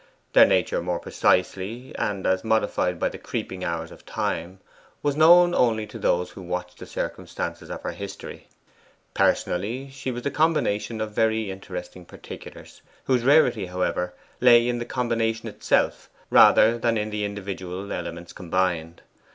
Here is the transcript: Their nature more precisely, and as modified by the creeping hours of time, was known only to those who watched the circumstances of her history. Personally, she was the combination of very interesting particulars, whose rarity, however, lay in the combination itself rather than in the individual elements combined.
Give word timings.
Their 0.33 0.47
nature 0.47 0.81
more 0.81 0.97
precisely, 0.97 1.93
and 1.95 2.25
as 2.25 2.43
modified 2.43 2.97
by 2.97 3.07
the 3.09 3.19
creeping 3.19 3.63
hours 3.63 3.91
of 3.91 4.03
time, 4.03 4.59
was 5.03 5.15
known 5.15 5.53
only 5.53 5.85
to 5.85 5.99
those 5.99 6.31
who 6.31 6.41
watched 6.41 6.79
the 6.79 6.87
circumstances 6.87 7.69
of 7.69 7.83
her 7.83 7.91
history. 7.91 8.47
Personally, 9.13 9.91
she 9.91 10.09
was 10.09 10.23
the 10.23 10.31
combination 10.31 11.01
of 11.01 11.11
very 11.11 11.51
interesting 11.51 12.03
particulars, 12.05 12.81
whose 13.03 13.23
rarity, 13.23 13.67
however, 13.67 14.15
lay 14.39 14.67
in 14.67 14.79
the 14.79 14.85
combination 14.85 15.47
itself 15.47 16.09
rather 16.31 16.79
than 16.79 16.97
in 16.97 17.11
the 17.11 17.23
individual 17.23 17.91
elements 17.93 18.33
combined. 18.33 19.03